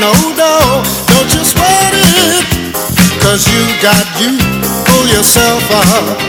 [0.00, 2.46] no dough, don't you sweat it.
[3.20, 4.38] Cause you got you,
[4.86, 6.20] pull yourself up.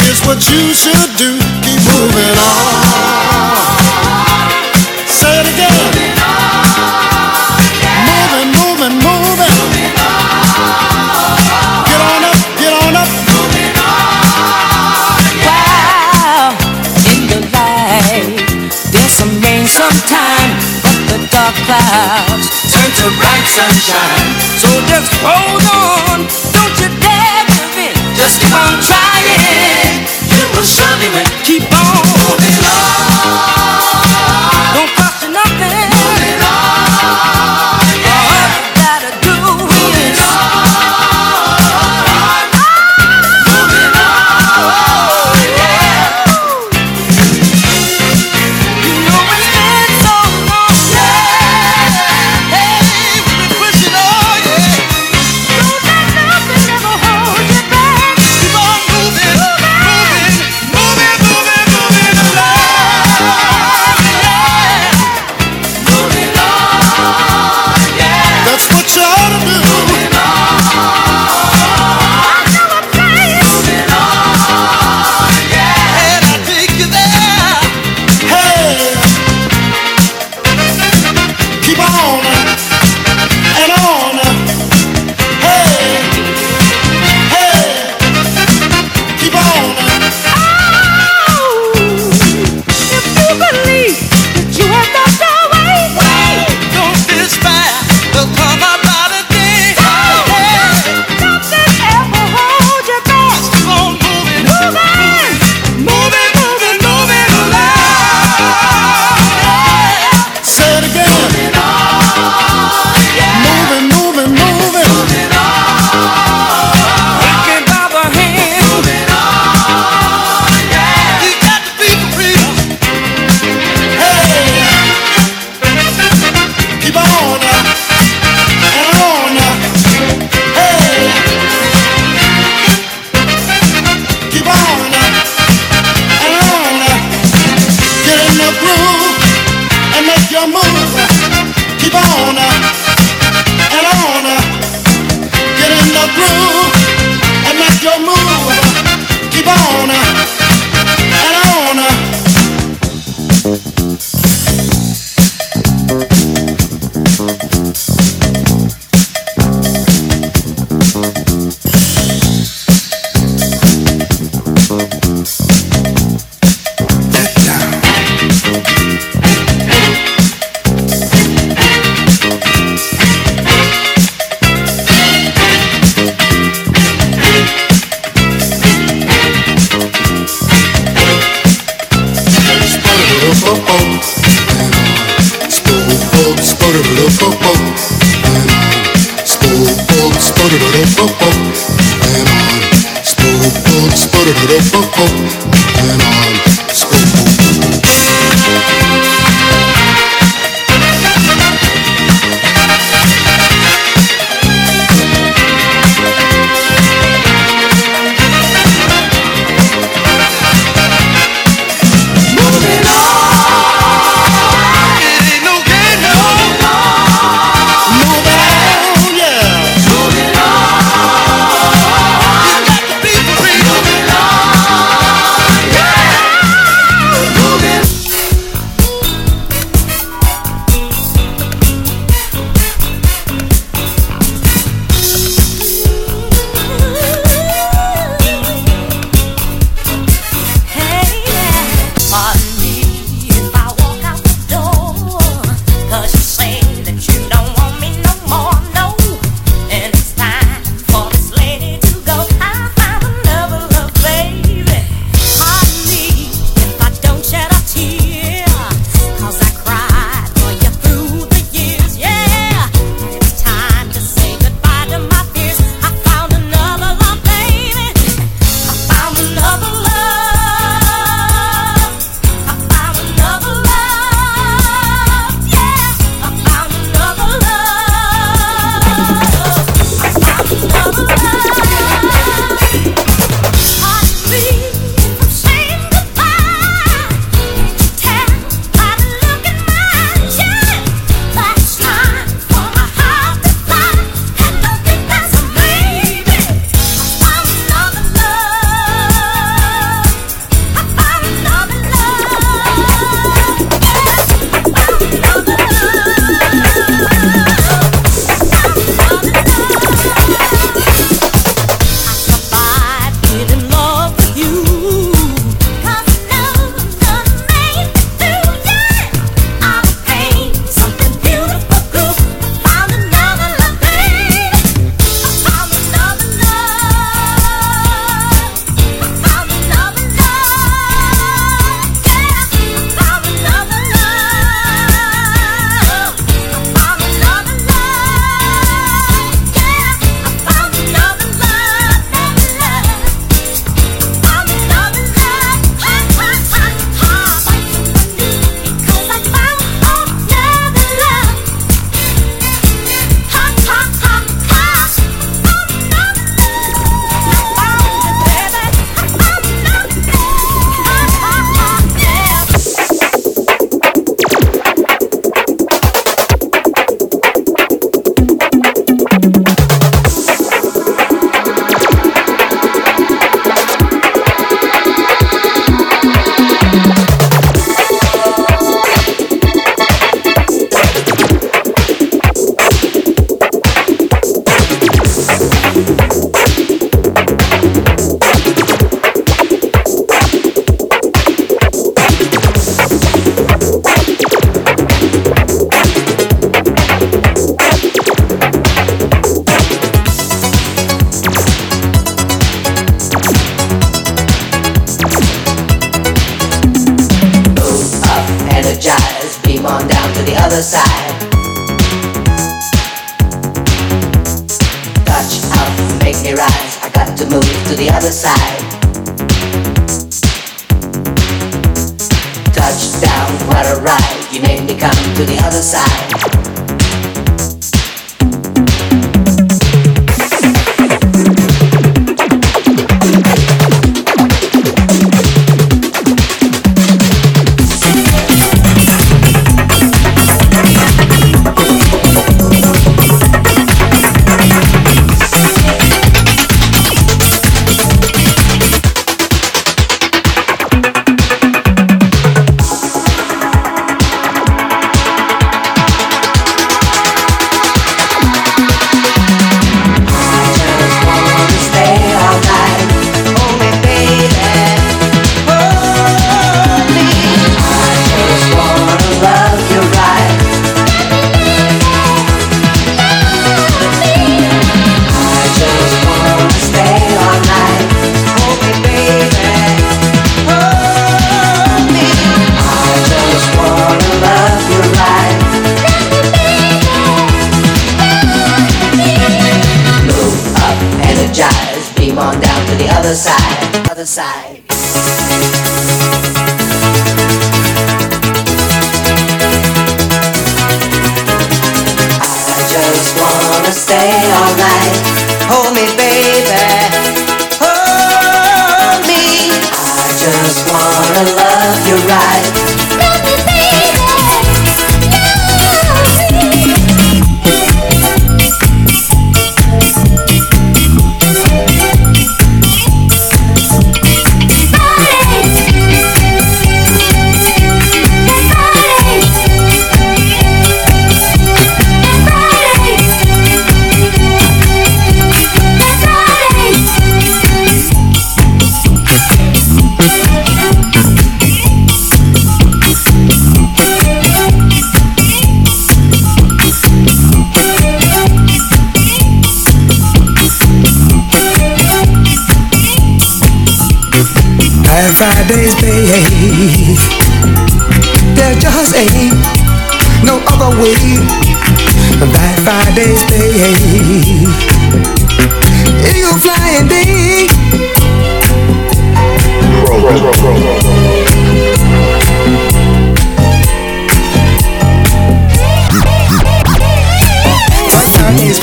[0.00, 2.74] Here's what you should do, keep moving on.
[5.06, 5.92] Say it again.
[8.08, 9.92] Moving, moving, moving.
[11.86, 13.10] Get on up, get on up.
[15.46, 16.56] Wow,
[17.12, 18.36] in the light,
[18.90, 20.50] there's some rain sometime,
[20.82, 22.31] but the dark clouds
[23.02, 24.30] to bright sunshine.
[24.62, 26.22] So just hold on,
[26.54, 27.94] don't you dare give in.
[28.14, 31.26] Just keep on trying, you will surely win.
[31.42, 32.11] Keep on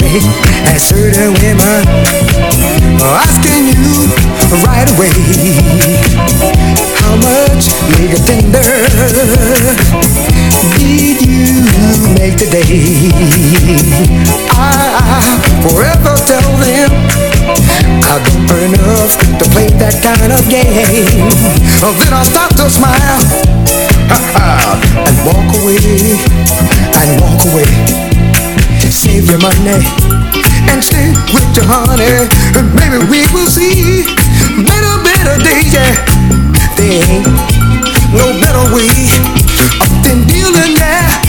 [0.10, 0.26] Babe
[0.66, 1.86] has certain women
[2.98, 4.10] asking you
[4.66, 5.14] right away
[6.98, 8.66] how much nigga tender
[10.82, 11.62] did you
[12.18, 13.14] make today?
[14.50, 15.22] I
[15.62, 16.90] forever tell them
[18.10, 21.30] I don't earn enough to play that kind of game.
[21.86, 23.22] Then I start to smile
[24.10, 26.18] and walk away
[26.98, 28.09] and walk away.
[29.00, 29.80] Save your money
[30.70, 32.28] and stay with your honey,
[32.60, 34.04] and maybe we will see
[34.68, 35.74] better, better days.
[35.74, 36.20] Yeah
[36.80, 37.28] there ain't
[38.16, 38.88] no better way
[40.04, 41.29] than dealing now.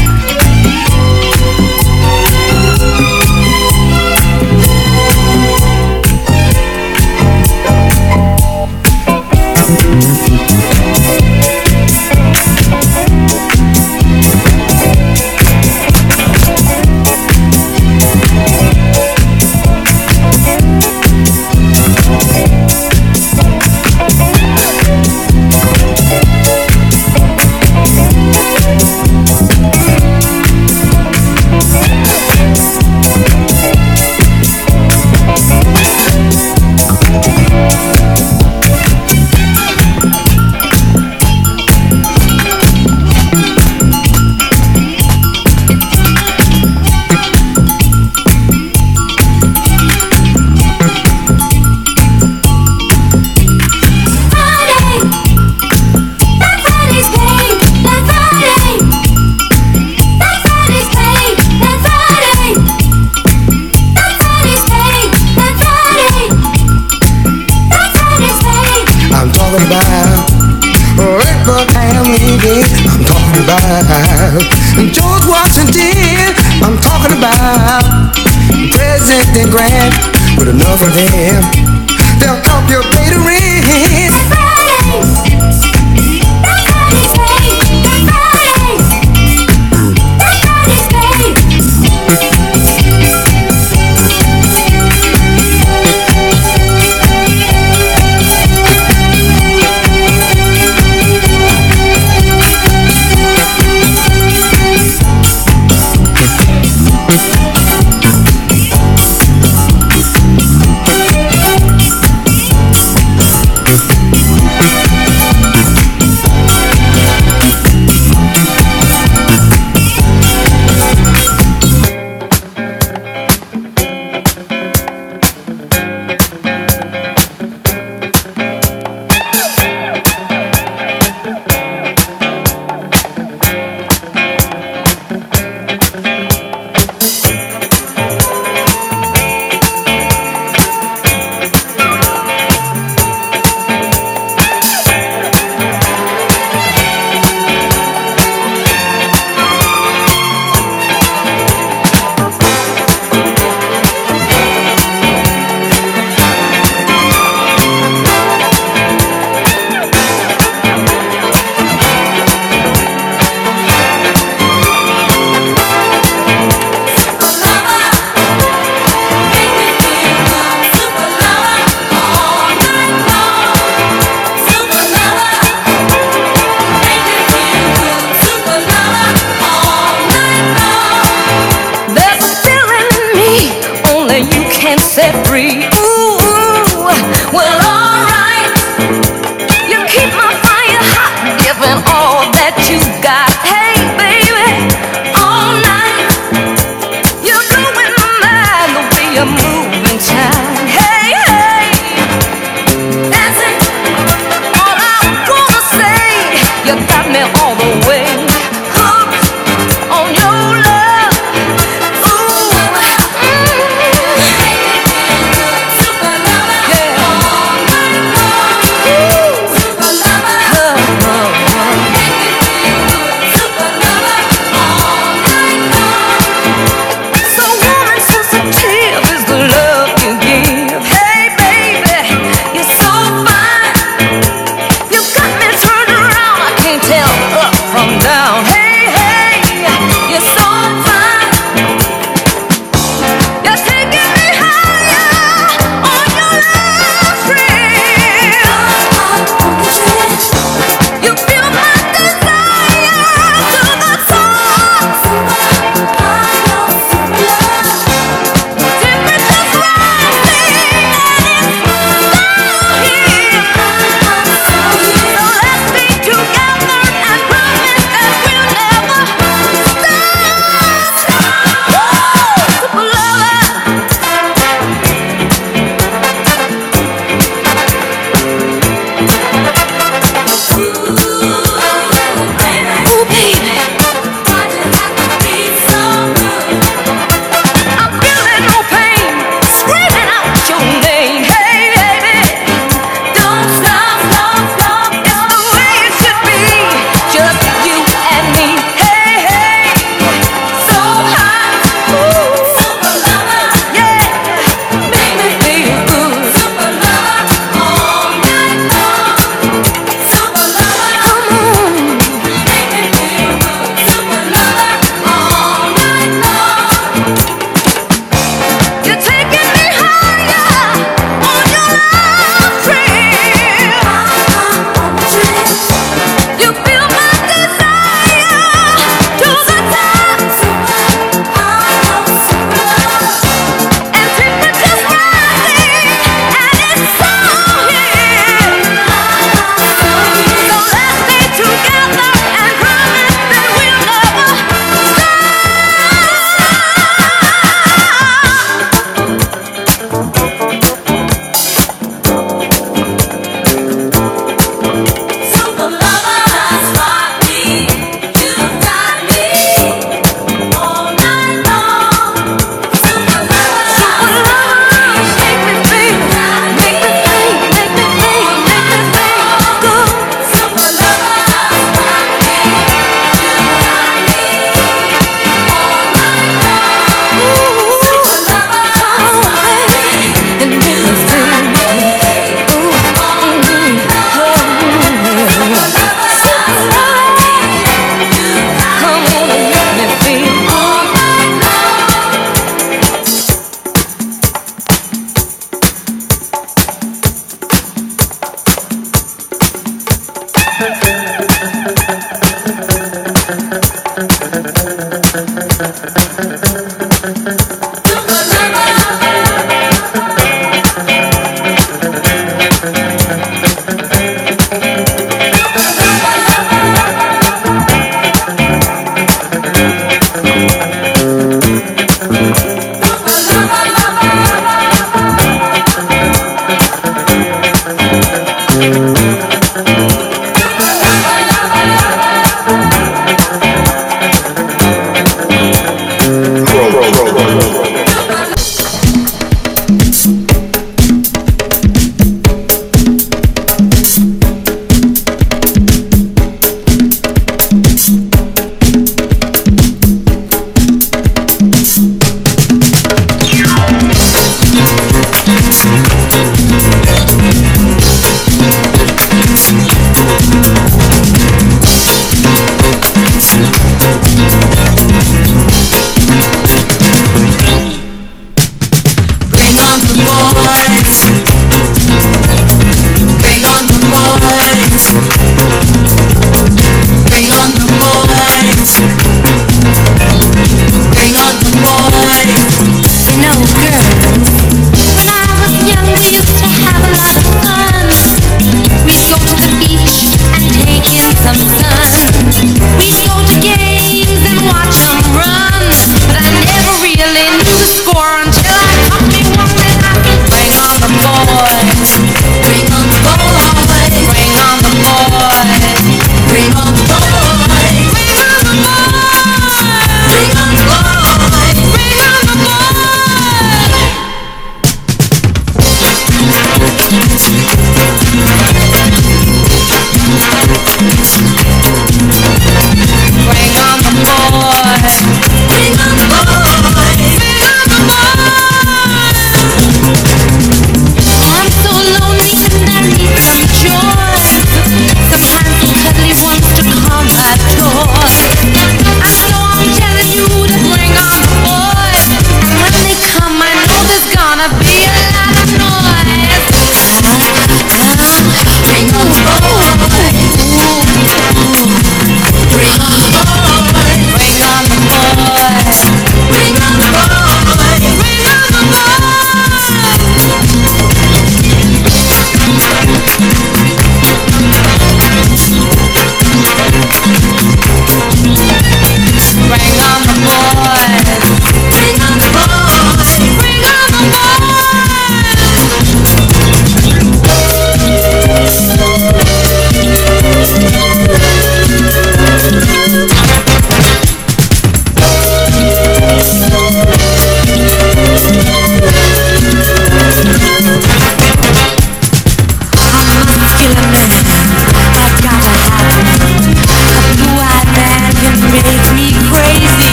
[80.80, 81.69] for them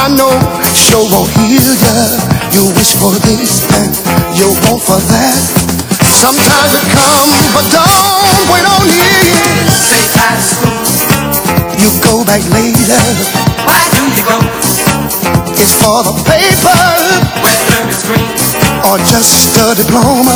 [0.00, 0.32] I know
[0.72, 1.92] sure won't heal ya.
[2.56, 3.92] You wish for this and
[4.32, 5.40] you want for that.
[6.08, 9.68] Sometimes it come, but don't wait on it.
[9.68, 10.40] Say high.
[11.76, 13.04] You go back later.
[13.68, 14.40] Why do you go?
[15.60, 16.80] It's for the paper.
[17.44, 18.24] Whether it's green
[18.88, 20.32] or just a diploma,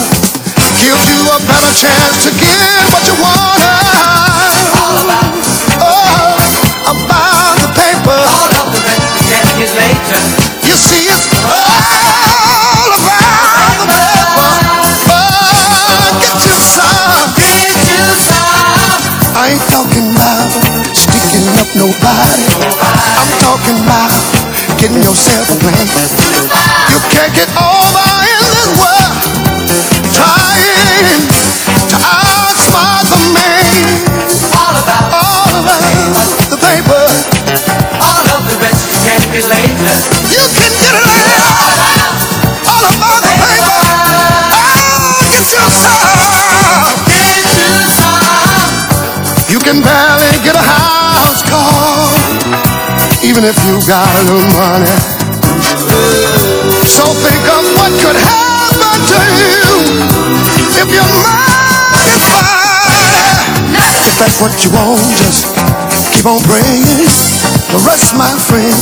[0.77, 3.65] gives you a better chance to get what you want.
[4.77, 5.24] All about.
[9.75, 9.81] You
[10.79, 11.51] see, it's all
[12.95, 13.99] about the
[19.35, 20.47] I ain't talking about
[20.95, 22.47] sticking up nobody.
[23.19, 24.15] I'm talking about
[24.79, 25.75] getting yourself a plan.
[26.95, 28.14] You can't get over.
[53.43, 54.95] If you got a money.
[56.87, 59.75] So think of what could happen to you
[60.79, 63.75] if your mind is fine.
[64.07, 65.51] If that's what you want, just
[66.15, 67.11] keep on praying.
[67.75, 68.79] The rest, my friend,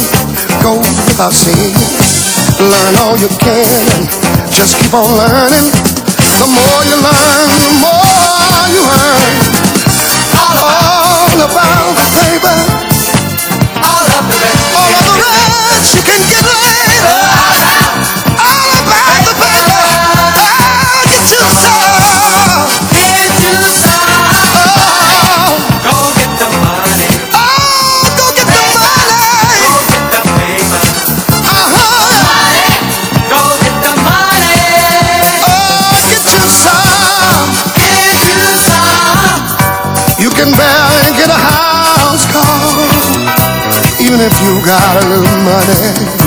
[0.61, 1.73] goes without saying.
[2.61, 3.65] Learn all you can
[3.97, 4.05] and
[4.53, 5.73] just keep on learning.
[6.37, 8.02] The more you learn, the more
[44.63, 46.22] if you got a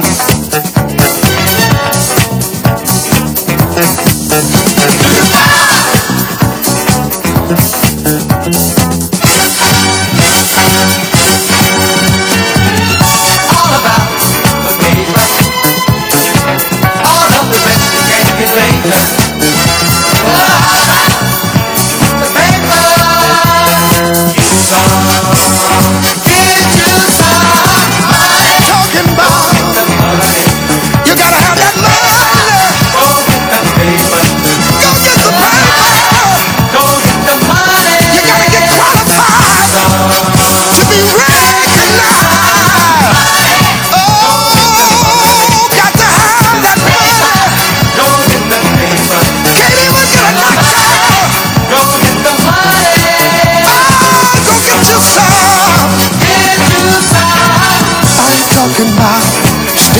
[0.00, 0.27] the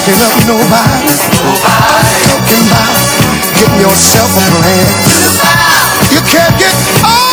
[0.08, 1.12] talking up nobody.
[2.24, 2.96] Talking about
[3.54, 4.88] getting yourself a plan.
[6.12, 6.74] You can't get.
[7.04, 7.27] Oh!